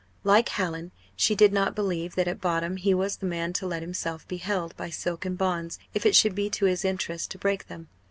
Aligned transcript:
Like 0.23 0.49
Hallin, 0.49 0.91
she 1.15 1.35
did 1.35 1.53
not 1.53 1.75
believe, 1.75 2.15
that 2.15 2.27
at 2.27 2.41
bottom 2.41 2.77
he 2.77 2.91
was 2.91 3.17
the 3.17 3.27
man 3.27 3.53
to 3.53 3.67
let 3.67 3.83
himself 3.83 4.27
be 4.27 4.37
held 4.37 4.75
by 4.75 4.89
silken 4.89 5.35
bonds 5.35 5.77
if 5.93 6.07
it 6.07 6.15
should 6.15 6.33
be 6.33 6.49
to 6.49 6.65
his 6.65 6.83
interest 6.83 7.29
to 7.29 7.37
break 7.37 7.67
them. 7.67 7.87